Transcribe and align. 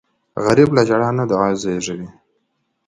غریب 0.43 0.69
له 0.77 0.81
ژړا 0.87 1.09
نه 1.19 1.25
دعا 1.31 1.49
زېږوي 1.61 2.09